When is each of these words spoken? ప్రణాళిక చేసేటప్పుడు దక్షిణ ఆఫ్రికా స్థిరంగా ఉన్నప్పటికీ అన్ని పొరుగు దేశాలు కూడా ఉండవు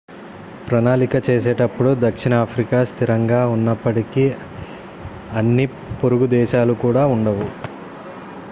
ప్రణాళిక 0.67 1.15
చేసేటప్పుడు 1.27 1.89
దక్షిణ 1.99 2.33
ఆఫ్రికా 2.35 2.79
స్థిరంగా 2.83 3.41
ఉన్నప్పటికీ 3.47 4.25
అన్ని 5.33 5.67
పొరుగు 6.01 6.29
దేశాలు 6.29 6.75
కూడా 6.83 7.05
ఉండవు 7.07 7.47